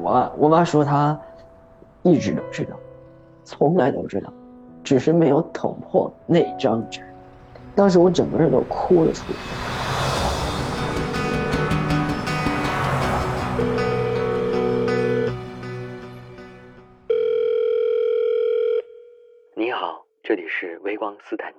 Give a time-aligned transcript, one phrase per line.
[0.00, 1.18] 我我妈说她
[2.02, 2.74] 一直都知道，
[3.44, 4.32] 从来都知道，
[4.82, 7.02] 只是没有捅破那张纸。
[7.76, 9.38] 当时我整个人都哭了出来。
[19.54, 21.58] 你好，这里是微光斯坦尼。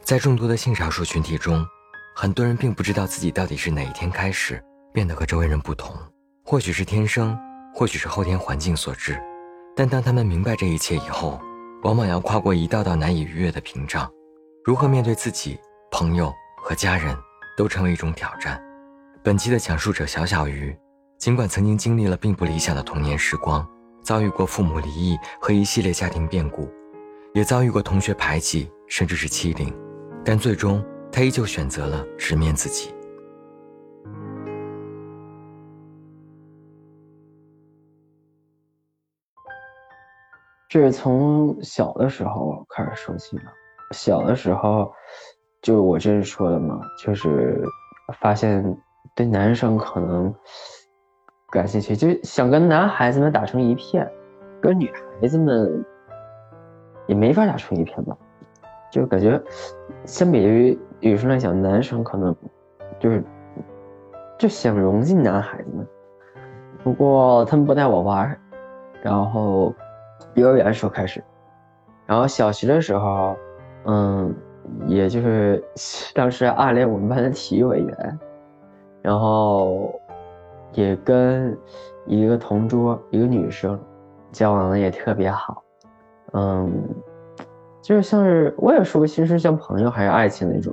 [0.00, 1.62] 在众多的性少数群体中，
[2.16, 4.60] 很多人并不知道自己到底是哪一天开始
[4.92, 5.94] 变得和周围人不同，
[6.50, 7.38] 或许是天生，
[7.72, 9.16] 或许是后天环境所致。
[9.76, 11.40] 但当他们明白这一切以后，
[11.84, 14.10] 往往要跨过一道道难以逾越的屏障，
[14.64, 15.56] 如何面对自己、
[15.92, 17.16] 朋友和家人，
[17.56, 18.60] 都成为一种挑战。
[19.22, 20.76] 本期的讲述者小小鱼，
[21.18, 23.64] 尽管曾经经历了并不理想的童年时光，
[24.02, 26.68] 遭遇过父母离异和一系列家庭变故，
[27.32, 29.72] 也遭遇过同学排挤，甚至是欺凌，
[30.24, 32.92] 但最终他依旧选择了直面自己。
[40.70, 43.42] 这是从小的时候开始说起的。
[43.90, 44.88] 小的时候，
[45.60, 47.60] 就我这是说的嘛，就是
[48.20, 48.64] 发现
[49.16, 50.32] 对男生可能
[51.50, 54.08] 感兴趣，就想跟男孩子们打成一片，
[54.62, 54.88] 跟女
[55.20, 55.84] 孩子们
[57.08, 58.16] 也没法打成一片吧。
[58.92, 59.42] 就感觉
[60.04, 62.32] 相比于女生来讲，男生可能
[63.00, 63.24] 就是
[64.38, 65.84] 就想融进男孩子们。
[66.84, 68.40] 不过他们不带我玩，
[69.02, 69.74] 然后。
[70.34, 71.22] 幼儿园的时候开始，
[72.06, 73.36] 然后小学的时候，
[73.86, 74.34] 嗯，
[74.86, 75.62] 也就是
[76.14, 78.18] 当时暗恋我们班的体育委员，
[79.02, 79.92] 然后
[80.72, 81.56] 也跟
[82.06, 83.78] 一个同桌一个女生
[84.32, 85.62] 交往的也特别好，
[86.32, 86.72] 嗯，
[87.82, 90.72] 就是像是我也说不清是像朋友还是爱情那种。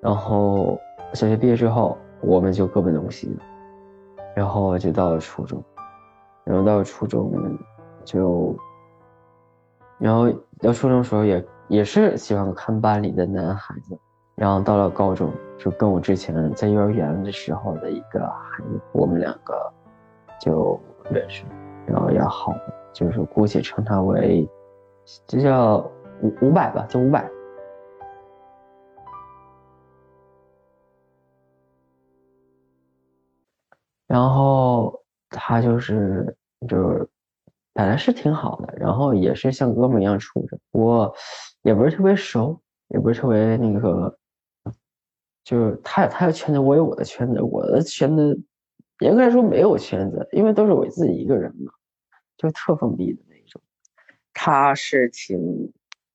[0.00, 0.78] 然后
[1.12, 3.42] 小学毕业之后，我们就各奔东西了，
[4.36, 5.60] 然后就到了初中，
[6.44, 7.32] 然后到了初中。
[8.08, 8.56] 就，
[9.98, 13.98] 然后到初中时候也也是喜欢看班里的男孩子，
[14.34, 19.70] 然后到了高中就跟我之前在幼儿园的时候的一个孩子，我们两个
[20.40, 21.44] 就认识，
[21.86, 22.54] 然后也好，
[22.94, 24.48] 就是姑且称他为，
[25.26, 25.76] 就叫
[26.22, 27.30] 五五百吧，叫五百。
[34.06, 36.34] 然后他就是
[36.66, 37.06] 就是。
[37.78, 41.14] 本来是挺好的，然后也是像哥们一样处着，不过
[41.62, 44.18] 也不是特别熟，也不是特别那个，
[45.44, 48.36] 就是他有他的圈子，我有我的圈子，我的圈子
[48.98, 51.70] 严格来说没有圈子，因为都是我自己一个人嘛，
[52.36, 53.62] 就特封闭的那种。
[54.34, 55.72] 他是挺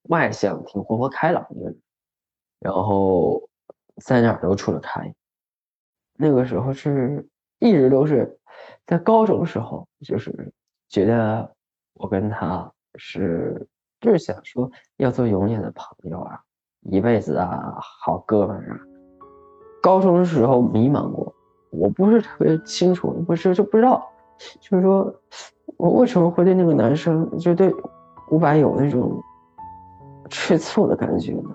[0.09, 1.79] 外向、挺活泼开朗的人，
[2.59, 3.41] 然后
[4.03, 5.15] 在哪儿都处得开。
[6.17, 7.25] 那个时候是
[7.59, 8.37] 一直都是
[8.85, 10.51] 在高中时候，就是
[10.93, 11.49] 觉得。
[11.95, 13.67] 我跟他是
[14.01, 16.41] 就是想说要做永远的朋友啊，
[16.89, 18.75] 一辈子啊，好哥们啊。
[19.81, 21.31] 高中的时候迷茫过，
[21.69, 24.03] 我不是特别清楚，不是就不知道，
[24.59, 25.13] 就是说
[25.77, 27.71] 我为什么会对那个男生就对
[28.31, 29.21] 伍佰有那种
[30.31, 31.51] 吃醋的感觉呢？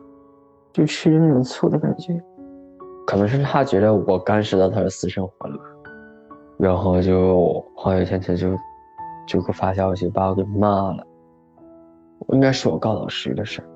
[0.72, 2.16] 就吃那种醋的感觉，
[3.09, 5.65] 可能是他觉得我干涉到他的私生活了吧，
[6.59, 8.56] 然后就后有一天他就。
[9.28, 11.06] 就给我发消息，把我给骂了。
[12.27, 13.69] 我应该是我告老师的事儿。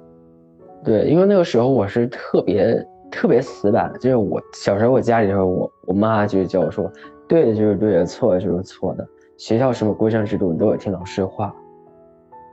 [0.82, 6.91] 对，因为那个时候我是特别特别死板，就是我小时候我家里头，我我妈就教我说，
[7.28, 9.06] 对的就是对的，错的就是错的。
[9.36, 11.54] 学校什么规章制度，你都得听老师话，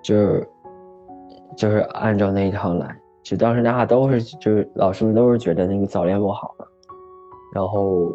[0.03, 0.47] 就是
[1.55, 2.95] 就是按照那一套来。
[3.23, 6.65] 就当时大家都是，就是老师们都是觉得那个早恋不好嘛，
[7.53, 8.13] 然后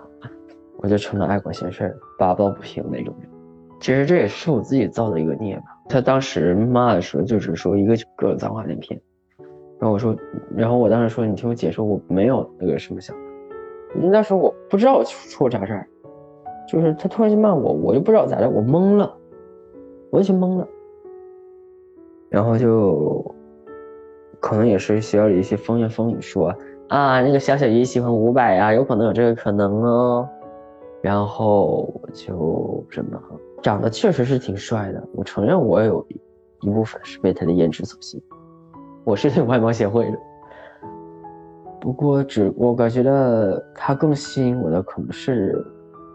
[0.78, 3.30] 我就成了爱管闲事、八抱不平那种人。
[3.78, 5.64] 其实这也是我自己造的一个孽吧。
[5.88, 9.00] 他当时骂的时候，就是说一个个脏话连篇。
[9.78, 10.16] 然后我说，
[10.56, 13.22] 然后我当时说，你听我解释，我没有那个什么想法。
[13.94, 15.86] 那时候我不知道出啥事儿，
[16.66, 19.14] 就是他突然间骂我，我就不知道咋的，我懵了，
[20.10, 20.66] 我就懵了。
[22.30, 23.34] 然后就
[24.40, 26.52] 可能也是学校里一些风言风语说
[26.88, 30.28] 啊，那个小小鱼喜欢伍佰呀，有可能有这个可能哦。
[31.02, 33.22] 然后我就这么。
[33.62, 36.06] 长得确实是挺帅的，我承认我有
[36.60, 38.22] 一部分是被他的颜值所吸引，
[39.04, 40.18] 我是挺外貌协会的。
[41.80, 43.12] 不过只我感觉到
[43.74, 45.64] 他更吸引我的可能是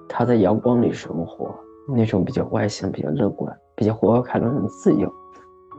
[0.08, 1.54] 他在阳光里生活，
[1.88, 5.12] 那种比较外向、比较乐观、比较活泼开朗、很自由，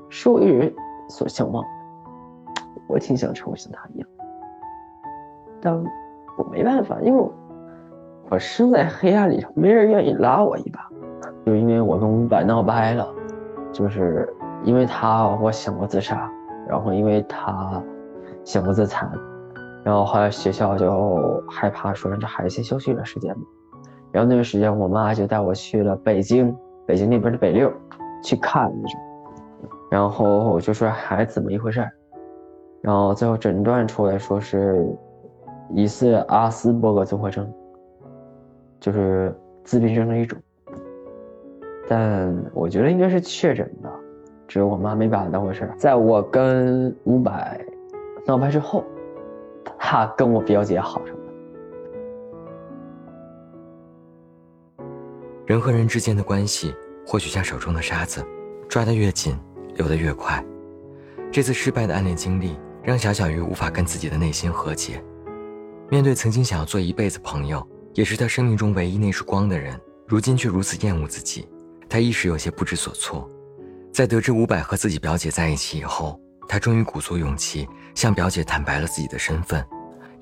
[0.08, 0.74] 是我一直
[1.08, 1.68] 所向往的。
[2.88, 4.08] 我挺想成为像他一样，
[5.60, 5.74] 但
[6.36, 7.32] 我没办法，因为我
[8.28, 10.88] 可是，在黑暗里，没人愿意拉我一把。
[11.44, 13.08] 就因为我跟伍佰闹掰了，
[13.72, 14.32] 就是
[14.64, 16.30] 因为他，我想过自杀，
[16.68, 17.82] 然后因为他
[18.44, 19.10] 想过自残，
[19.84, 23.40] 然后后来学校就害怕说让这孩子先休息一段时间吧。
[24.12, 26.54] 然后那段时间，我妈就带我去了北京，
[26.86, 27.72] 北京那边的北六
[28.22, 29.00] 去看那种，
[29.90, 31.84] 然后我就说孩子怎么一回事，
[32.82, 34.86] 然后最后诊断出来说是
[35.70, 37.52] 疑似阿斯伯格综合征，
[38.78, 39.34] 就是
[39.64, 40.38] 自闭症的一种。
[41.94, 43.92] 但我觉得应该是确诊的，
[44.48, 45.70] 只是我妈没把它当回事。
[45.76, 47.60] 在我跟伍佰
[48.24, 48.82] 闹掰之后，
[49.78, 51.22] 他跟我表姐好上了。
[55.44, 56.74] 人和人之间的关系，
[57.06, 58.24] 或许像手中的沙子，
[58.70, 59.38] 抓得越紧，
[59.74, 60.42] 流得越快。
[61.30, 65.04] 这次失败的暗恋经历，让小小鱼无法跟自己的内心和解。
[65.90, 67.62] 面对曾经想要做一辈子朋友，
[67.92, 71.46] 也是他生命中唯一那束光的人，如今却如此厌恶自己。
[71.92, 73.28] 他一时有些不知所措，
[73.92, 76.18] 在得知伍佰和自己表姐在一起以后，
[76.48, 79.62] 他终于鼓足勇气向表姐坦白了自己的身份，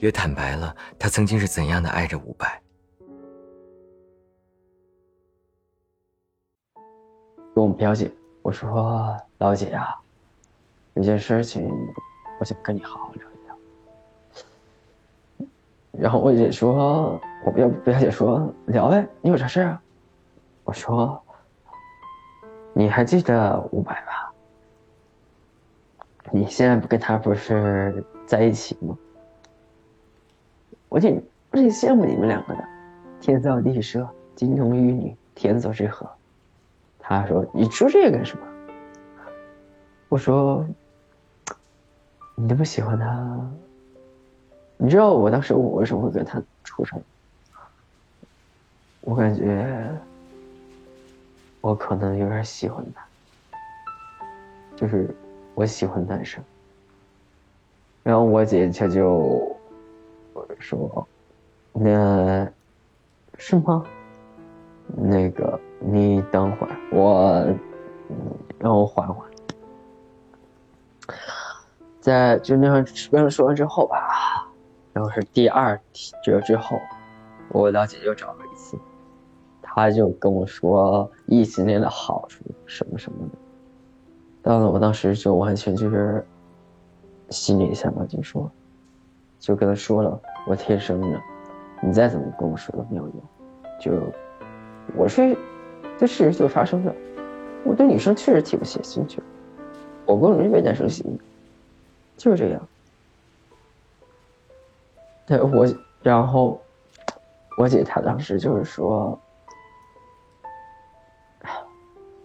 [0.00, 2.60] 也坦白了他曾经是怎样的爱着伍佰。
[7.54, 8.10] 跟我表姐
[8.42, 9.94] 我说：“老姐啊，
[10.94, 11.70] 有件事情，
[12.40, 13.46] 我想跟你好好聊一
[15.46, 15.48] 聊。”
[16.02, 19.80] 然后我姐说：“我表表姐说聊呗，你有啥事啊？”
[20.66, 21.22] 我说。
[22.72, 24.32] 你还记得伍佰吧？
[26.30, 28.96] 你现在不跟他不是在一起吗？
[30.88, 32.64] 我挺我挺羡慕你们两个的，
[33.20, 36.08] 天造地设，金童玉女，天作之合。
[36.98, 38.46] 他说：“你说这个干什么？”
[40.08, 40.64] 我说
[42.36, 43.50] ：“你那么喜欢他，
[44.76, 47.00] 你知道我当时我为什么会跟他处上？
[49.00, 49.92] 我感觉。”
[51.60, 53.04] 我可能有点喜欢他，
[54.76, 55.14] 就是
[55.54, 56.42] 我喜欢男生。
[58.02, 59.56] 然后我姐姐就
[60.58, 61.06] 说
[61.72, 62.50] ：“那，
[63.36, 63.84] 是吗？
[64.96, 67.46] 那个你等会儿，我
[68.58, 69.28] 让我缓缓。”
[72.00, 74.48] 在就那样跟他说完之后吧，
[74.94, 75.78] 然后是第二
[76.24, 76.80] 折之后，
[77.50, 78.78] 我老姐又找了一次。
[79.72, 83.38] 他就跟我说异性恋的好处什么什么的，
[84.42, 86.26] 到了我当时就完全就是
[87.28, 88.50] 心里想法就说，
[89.38, 91.20] 就跟他说了，我天生的，
[91.80, 93.14] 你再怎么跟我说都没有用，
[93.80, 93.92] 就
[94.96, 95.36] 我是
[95.96, 96.92] 这事实就发生了，
[97.64, 99.22] 我对女生确实提不起兴趣，
[100.04, 101.18] 我更容易被男生吸引，
[102.16, 102.68] 就是这样。
[105.26, 105.64] 对我，
[106.02, 106.60] 然后
[107.56, 109.16] 我姐她当时就是说。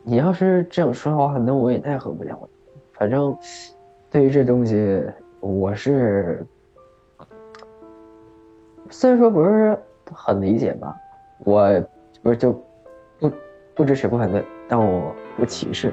[0.08, 2.48] 你要是这样说的话，那我也奈何不了。
[2.94, 3.36] 反正，
[4.12, 5.04] 对于这东西，
[5.40, 6.46] 我是
[8.92, 9.76] 虽然说不是
[10.14, 10.96] 很理解吧，
[11.40, 11.68] 我
[12.22, 12.54] 不是就
[13.20, 13.32] 不
[13.74, 15.92] 不支持不反对，但我不歧视。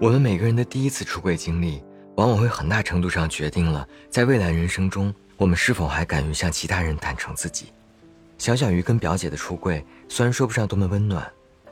[0.00, 1.82] 我们每个人的第一次出柜经历，
[2.14, 7.72] 往往会很大程度上决定了在未来人生中，我们是否还敢于向其他人坦诚自己。
[8.38, 11.28] 小小鱼跟表姐的出柜，虽然说不上多么温暖。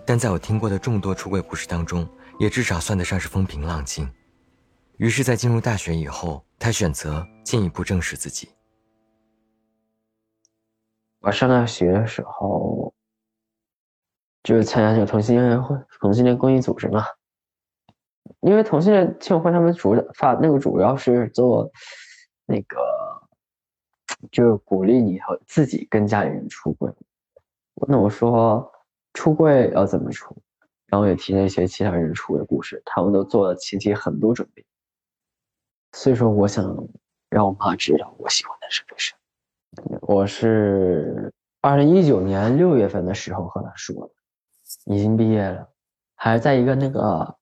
[0.09, 4.11] 但在我听过的众多出轨故事当中，也至少算得上是风平浪静。
[4.97, 8.49] 于是，在进入大学以后，他选择进一步正视自己。
[11.21, 12.95] 我上大学的时候，
[14.43, 17.05] 就是参加那个同性恋会、同性恋公益组织嘛。
[18.41, 21.71] 因为同性恋庆会他们主发那个主要是做
[22.47, 22.79] 那个，
[24.33, 26.91] 就是鼓励你和自己跟家里人出轨。
[27.87, 28.73] 那我说。
[29.18, 30.32] 出柜要怎么出？
[30.87, 34.64] 然后也提了一些其他人出柜故事，他们都做了前期很多准备。
[35.90, 36.64] 所以说，我想
[37.28, 39.16] 让我妈知道我喜欢的是谁。
[40.02, 45.68] 我是二零一九年六月份的时候和她说的，已经毕业了，
[46.14, 47.37] 还在一个那个，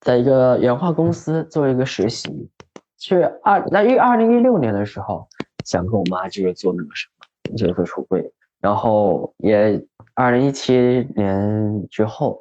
[0.00, 2.50] 在一个原画公司做一个实习。
[2.98, 5.28] 是二那于二零一六年的时候，
[5.64, 9.80] 想跟我妈就是做那个什么，就是做出柜，然后也。
[10.14, 10.74] 二零一七
[11.16, 12.40] 年之后，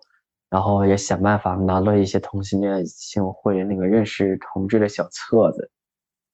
[0.50, 5.72] 然后也想办法拿了一些同性恋性会那个认识同志的小册子，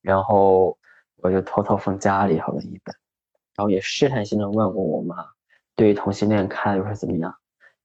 [0.01, 0.77] 然后
[1.15, 2.93] 我就偷偷放家里头了一本，
[3.55, 5.15] 然后也试探性的问过我妈，
[5.75, 7.34] 对于同性恋看又是怎么样？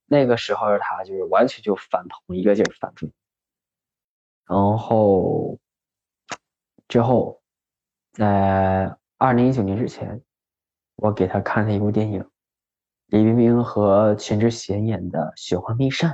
[0.07, 3.11] 那个时候的他就是完全就反同，一个劲儿反对。
[4.47, 5.59] 然后
[6.89, 7.41] 之后，
[8.13, 10.21] 在二零一九年之前，
[10.97, 12.29] 我给他看了一部电影，
[13.07, 16.11] 李冰冰和全智贤演的《雪花秘扇》，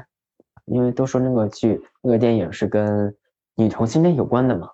[0.66, 3.16] 因为都说那个剧、那个电影是跟
[3.54, 4.70] 女同性恋有关的嘛。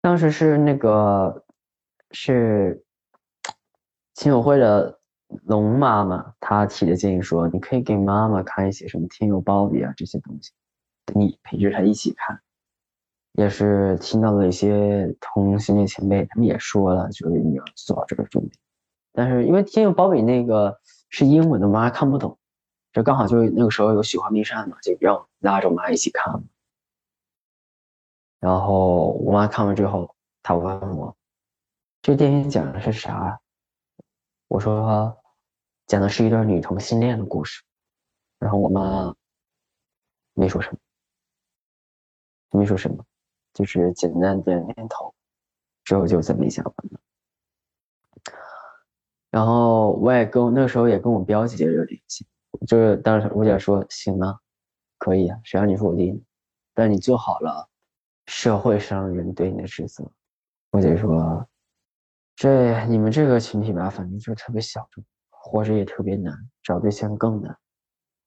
[0.00, 1.44] 当时是那个
[2.10, 2.84] 是
[4.14, 4.98] 亲友会的
[5.44, 10.52] 龙妈妈，她提的建议说，你可以给妈妈看一些什么《天佑包比》啊这些东西，
[11.14, 12.40] 你陪着她一起看。
[13.34, 18.52] 也是听到了一些同性恋前辈，他们也说了，就是你要做好这个重点。
[19.12, 20.76] 但是因为《天佑包比》那个
[21.10, 22.38] 是英文的，我妈看不懂，
[22.92, 26.42] 这刚好就那个时候有《雪花秘扇》嘛，就让拉着我妈一起看。
[28.38, 31.14] 然后我妈看完之后，她问我
[32.00, 33.38] ：“这电影讲的是啥？”
[34.48, 35.14] 我说
[35.86, 37.62] ：“讲的是一段女同性恋的故事。”
[38.40, 39.14] 然后我妈
[40.32, 40.78] 没说什么，
[42.58, 43.04] 没说什么。
[43.52, 45.12] 就是简单点点头，
[45.82, 47.00] 之后就再没下文了。
[49.30, 52.26] 然后我也跟那时候也跟我表姐有联系，
[52.66, 54.36] 就是当时我姐说行啊，
[54.98, 56.20] 可以啊，谁让你是我弟呢，
[56.74, 57.68] 但你做好了
[58.26, 60.04] 社会上人对你的职责。
[60.72, 61.46] 我姐说，
[62.36, 67.56] 这你们这个群体吧，反正就特别小众，活着也特别难，找对象更难，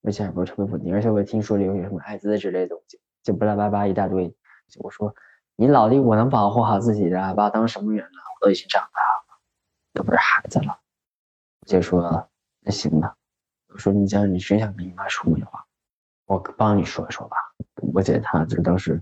[0.04, 0.94] 而且还不是特别稳定。
[0.94, 4.34] 而且我也听说里有什么艾滋之类的东西，就巴拉巴拉一大堆。
[4.80, 5.14] 我说，
[5.56, 8.20] 你老弟，我能保护好自己的，把我当什么人了？
[8.40, 9.40] 我都已经长大了，
[9.94, 10.80] 又不是孩子了。
[11.66, 12.28] 姐说，
[12.62, 13.14] 那行吧。
[13.70, 15.64] 我说，你讲，你真想跟你妈说的话，
[16.28, 17.38] 我帮你说一说吧。
[17.94, 19.02] 我姐她就当时，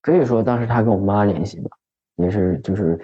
[0.00, 1.70] 可以说当时她跟我妈联系吧，
[2.16, 2.98] 也是就是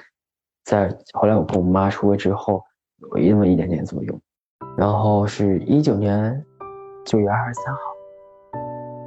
[0.65, 2.63] 在后来我跟我妈出轨之后，
[3.01, 4.21] 有那么一点点作用。
[4.77, 6.45] 然后是一九年
[7.05, 7.81] 九月二十三号，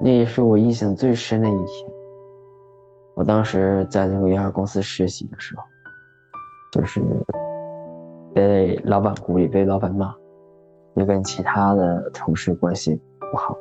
[0.01, 1.89] 那也是我印象最深的一天。
[3.15, 5.63] 我当时在那个婴儿公司实习的时候，
[6.74, 7.01] 就是
[8.36, 10.13] 被老板孤立，被老板骂，
[10.96, 13.01] 也跟其他的同事关系
[13.32, 13.56] 不好，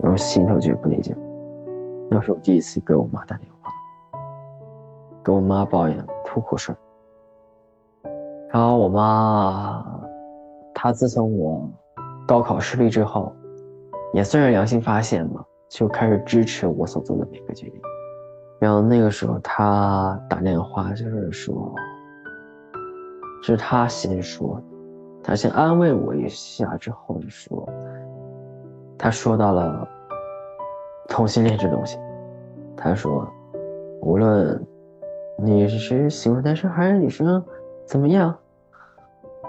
[0.00, 1.16] 然后心头就不理解。
[2.10, 3.70] 那是我第一次给我妈打电话，
[5.22, 6.74] 给我妈抱怨吐苦水。
[8.50, 9.86] 然后我妈，
[10.74, 11.70] 她自从我
[12.26, 13.32] 高考失利之后，
[14.12, 17.80] 也算是良心发现嘛，就开始支持我所做的每个决定。
[18.58, 21.72] 然后那个时候，她打电话就是说，
[23.42, 24.60] 是他先说，
[25.22, 27.68] 他先安慰我一下，之后就说，
[28.96, 29.86] 他说到了
[31.08, 31.98] 同性恋这东西，
[32.76, 33.26] 他说，
[34.02, 34.64] 无论
[35.38, 37.42] 你是喜欢男生还是女生，
[37.86, 38.36] 怎么样，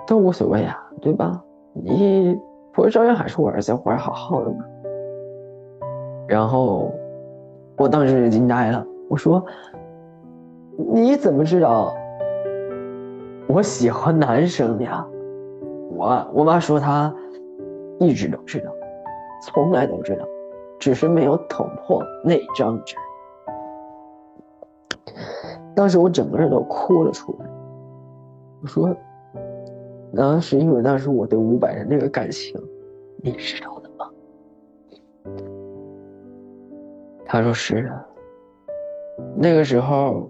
[0.08, 1.44] 都无所谓啊，对吧？
[1.74, 2.38] 你
[2.74, 4.66] 不是照样还是我儿子，活得好好的吗？
[6.28, 6.92] 然后
[7.76, 8.86] 我当时就惊呆了。
[9.10, 9.44] 我说
[10.94, 11.92] ：“你怎么知道
[13.50, 15.06] 我喜欢男生呀？”
[15.92, 17.14] 我我妈说她
[18.00, 18.72] 一直都知道，
[19.44, 20.26] 从来都知道，
[20.80, 22.96] 只是没有捅破那张纸。
[25.76, 27.50] 当时我整个人都哭了出来。
[28.62, 28.96] 我说
[30.12, 32.56] ：“那是因为当时我对伍佰的那个感情，
[33.18, 34.08] 你知道的吗？”
[37.26, 38.06] 他说：“是的。”
[39.36, 40.30] 那个时候，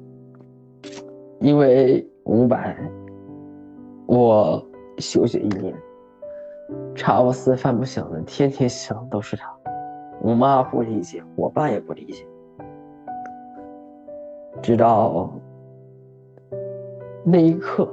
[1.40, 2.76] 因为伍佰，
[4.10, 4.66] 我
[4.98, 5.72] 休学一年，
[6.96, 9.48] 茶不思饭不想的，天天想都是他。
[10.20, 12.26] 我妈不理解，我爸也不理解，
[14.64, 15.32] 直到
[17.24, 17.88] 那一刻，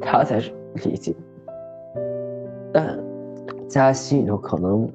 [0.00, 0.52] 他才是
[0.84, 1.14] 理解。
[2.72, 2.98] 但
[3.68, 4.90] 在他心里头，可能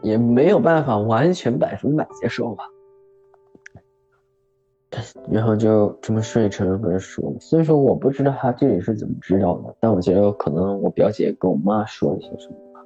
[0.00, 2.64] 也没有办法完全百分百接受吧。
[5.30, 12.80] 然后就这么顺理成章的说，所以说我不知道他这里是怎么知道的，但我觉得可能我表姐跟我妈说了些什么吧。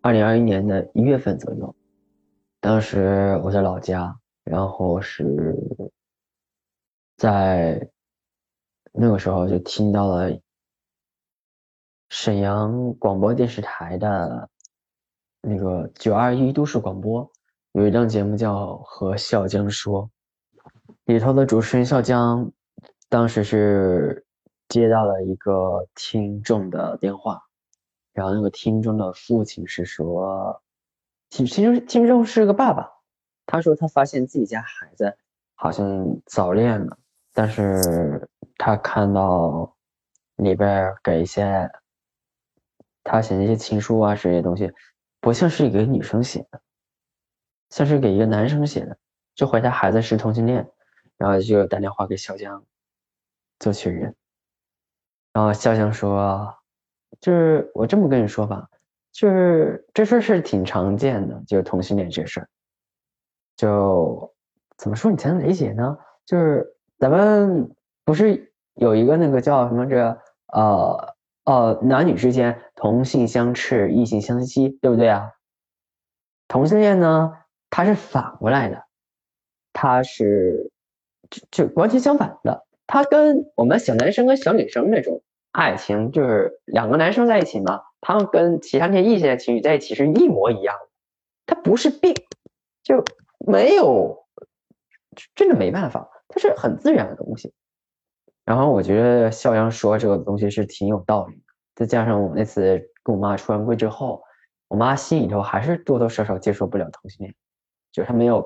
[0.00, 1.74] 二零二一年的一月份左右，
[2.60, 5.56] 当时我在老家，然后是。
[7.16, 7.90] 在
[8.92, 10.38] 那个时候就听到了
[12.08, 14.48] 沈阳广播电视台的
[15.40, 17.30] 那个九二一都市广播，
[17.72, 20.10] 有一档节目叫《和笑江说》，
[21.04, 22.52] 里头的主持人笑江
[23.08, 24.24] 当时是
[24.68, 27.42] 接到了一个听众的电话，
[28.12, 30.62] 然后那个听众的父亲是说，
[31.30, 32.90] 听听听众是个爸爸，
[33.46, 35.16] 他说他发现自己家孩子
[35.54, 36.98] 好像早恋了。
[37.34, 38.26] 但是
[38.56, 39.76] 他看到
[40.36, 41.70] 里边给一些
[43.02, 44.72] 他写那些情书啊这些东西，
[45.20, 46.62] 不像是给女生写的，
[47.70, 48.96] 像是给一个男生写的，
[49.34, 50.70] 就怀他孩子是同性恋，
[51.18, 52.64] 然后就打电话给小江
[53.58, 54.14] 做确认，
[55.32, 56.56] 然后小江说，
[57.20, 58.68] 就是我这么跟你说吧，
[59.12, 62.48] 就是这事是挺常见的，就是同性恋这事，
[63.56, 64.34] 就
[64.76, 65.98] 怎么说你才能理解呢？
[66.24, 66.73] 就是
[67.04, 67.70] 咱们
[68.06, 71.12] 不是有一个那个叫什么这呃。
[71.44, 75.32] 呃，男女之间同性相斥，异性相吸，对不对啊？
[76.48, 77.34] 同性恋呢，
[77.68, 78.84] 它是反过来的，
[79.74, 80.72] 它是
[81.28, 82.64] 就就完全相反的。
[82.86, 85.20] 它跟我们小男生跟小女生那种
[85.52, 90.88] 爱情，就是两个男生在一起嘛，他们跟其他那些异性的情侣在一起是一模一样的。
[91.44, 92.14] 它不是病，
[92.82, 93.04] 就
[93.46, 94.24] 没有，
[95.34, 97.52] 真的没办法，它是很自然的东西。
[98.44, 101.42] 然后我觉得肖阳说这个东西是挺有道理的，
[101.76, 104.20] 再加上我那次跟我妈出完柜之后，
[104.66, 107.34] 我妈心里头还是多多少少接受不了同性恋，
[107.92, 108.44] 就是她没有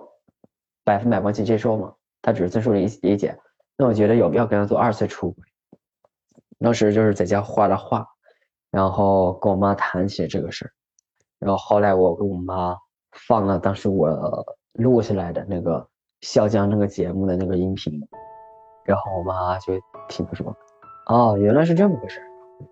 [0.85, 3.37] 百分百完全接受嘛，她只是尊重理理解。
[3.76, 5.45] 那我觉得有必要跟她做二次出轨。
[6.59, 8.07] 当时就是在家画了画，
[8.71, 10.71] 然后跟我妈谈起这个事儿，
[11.38, 12.76] 然后后来我跟我妈
[13.12, 15.88] 放了当时我录下来的那个
[16.20, 18.00] 肖江那个节目的那个音频。
[18.84, 19.75] 然后我妈就
[20.08, 20.56] 听他说，
[21.06, 22.22] 哦，原来是这么回事，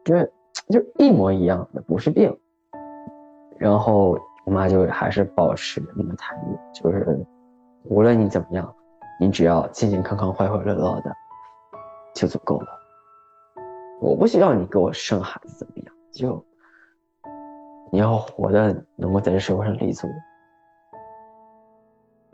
[0.02, 0.24] 这
[0.68, 2.34] 就一模一样的，不是病。
[3.58, 7.26] 然后我妈就还是保持那个态度，就是
[7.84, 8.74] 无论你怎么样，
[9.20, 11.12] 你只要健健康康、快快乐乐的
[12.14, 12.66] 就足够了。
[14.00, 16.44] 我不需要你给我生孩子怎么样，就
[17.90, 20.08] 你要活的能够在这社会上立足，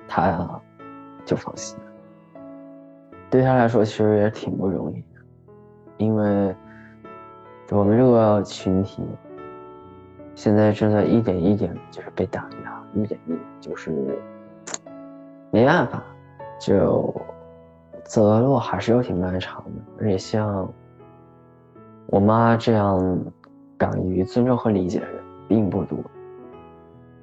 [0.09, 0.61] 他呀
[1.25, 1.85] 就放心了。
[3.31, 5.21] 对他来说，其实也挺不容易的，
[5.97, 6.55] 因为
[7.71, 9.03] 我们这个群体
[10.35, 13.91] 现在正在一点一点就是被打压，一点一点就是
[15.51, 16.03] 没办法，
[16.61, 17.15] 就
[18.05, 19.71] 走的路还是有挺漫长的。
[19.99, 20.71] 而且像
[22.09, 23.19] 我妈这样
[23.79, 25.99] 敢于尊重和理解的人并不多，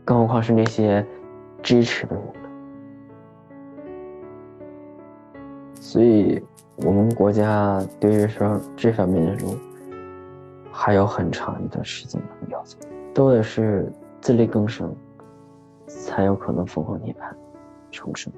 [0.03, 1.05] 更何况是那些
[1.61, 2.25] 支持的人。
[5.91, 6.39] 所以，
[6.75, 9.57] 我们国家对于说这方面的路，
[10.71, 12.77] 还有很长一段时间要走，
[13.11, 14.95] 都得是自力更生，
[15.87, 17.33] 才有可能凤凰涅槃，
[17.89, 18.31] 重生。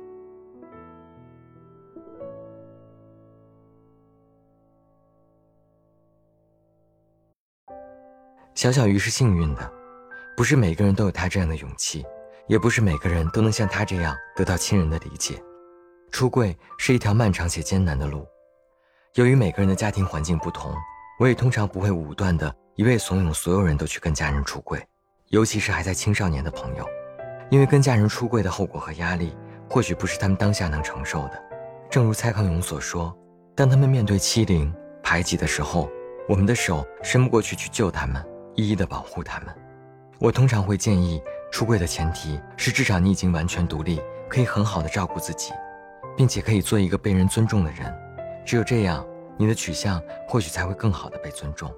[8.56, 9.72] 小小鱼是幸运的，
[10.38, 12.06] 不是每个人都有他这样的勇气，
[12.48, 15.36] 也不是每个人都能像他这样得到亲人的理解。
[16.12, 18.28] 出柜是一条漫长且艰难的路，
[19.16, 20.76] 由于每个人的家庭环境不同，
[21.18, 24.86] 我也通常不会武断的一味怂恿所有人都去跟家人出柜，
[25.30, 26.86] 尤其是还在青少年的朋友，
[27.50, 29.34] 因为跟家人出柜的后果和压力，
[29.70, 31.42] 或许不是他们当下能承受的。
[31.90, 33.18] 正如蔡康永所说，
[33.56, 34.72] 当他们面对欺凌、
[35.02, 35.90] 排挤的时候，
[36.28, 38.24] 我们的手伸不过去去救他们，
[38.56, 39.56] 一一的保护他们。
[40.20, 41.22] 我通常会建议，
[41.52, 45.52] 出柜的前提是至少你已经完全独立，可以很好的照顾自己。
[46.18, 47.94] 并且可以做一个被人尊重的人，
[48.46, 49.06] 只有这样，
[49.38, 51.74] 你的取向或许才会更好的被尊重。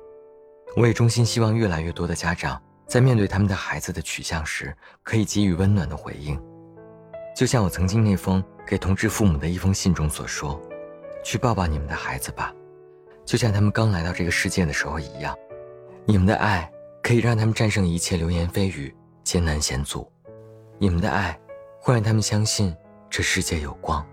[0.76, 6.42] 我也衷心希望越来越多的家长在面对他们的孩子的取向时，可以给予温暖的回应。
[7.36, 10.60] 就像我曾经那封给同志父母的一封信中所说
[11.24, 12.54] ：“去抱抱你们的孩子吧，
[13.26, 15.36] 就像他们刚来到这个世界的时候一样。
[16.06, 16.70] 你们的爱
[17.02, 20.12] 可以让他们战胜一切流言蜚语、艰难险阻。
[20.78, 21.40] 你们的爱
[21.80, 22.76] 会让他们相信
[23.10, 24.06] 这世界有光。”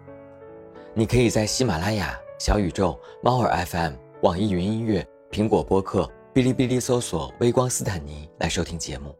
[0.92, 6.02] 你可以在喜马拉雅、小宇宙、猫耳 FM、网易云音乐、苹果播客、
[6.34, 9.16] 哔哩哔哩搜索“微光斯坦尼”来收听节目。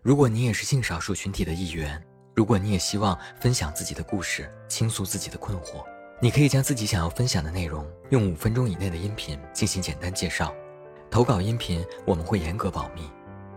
[0.00, 2.02] 如果你也是性少数群体的一员，
[2.34, 5.84] 如果你也希望分享自己的故事、倾诉自己的困惑，
[6.18, 10.50] 你可以将自己想要分享的内容用五分钟以内的音频进行简单介绍。
[11.10, 13.02] 投稿音频我们会严格保密，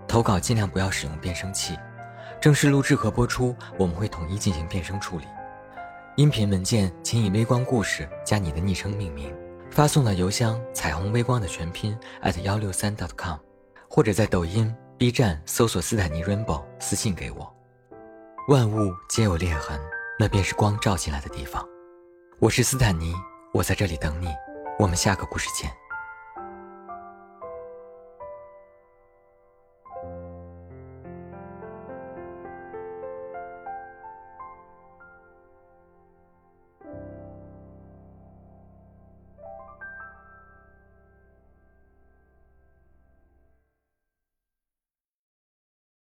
[0.09, 1.73] 投稿尽量不要使用变声器。
[2.41, 5.25] 正式录制和播出我们会统一进行变声处理。
[6.17, 9.35] 音频文件请以“微光故事”加你的昵称命名，
[9.69, 13.37] 发送到邮箱“彩虹微光”的全拼 at 幺六三 dot .com，
[13.89, 17.53] 或者在抖音、B 站搜索“斯坦尼 Rainbow” 私信给我。
[18.47, 19.77] 万物皆有裂痕，
[20.17, 21.67] 那便是光照进来的地方。
[22.39, 23.13] 我是斯坦尼，
[23.53, 24.29] 我在这里等你。
[24.79, 25.69] 我们下个故事见。